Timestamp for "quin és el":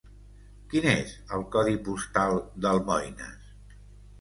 0.71-1.45